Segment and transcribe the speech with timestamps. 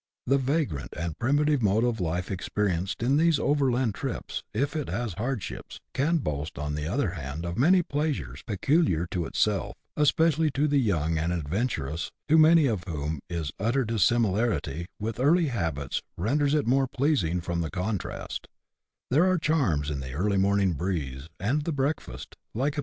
[0.25, 5.13] The vagrant and primitive mode of life experienced in these overland trips, if it has
[5.13, 10.67] hardships, can boast on tlie other hand of many pleasures peculiar to itself, especially to
[10.67, 16.55] the young and adventurous, to many of whom its utter dissimilarity with early habits renders
[16.55, 18.47] it more pleasing from the contrast;
[19.11, 22.79] there are charms in the early morning breeze, and the breakfast, like a pic CHAP.